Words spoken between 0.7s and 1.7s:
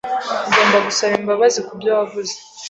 gusaba imbabazi